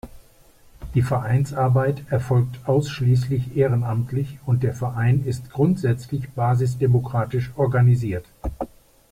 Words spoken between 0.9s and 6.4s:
Die Vereinsarbeit erfolgt ausschließlich ehrenamtlich und der Verein ist grundsätzlich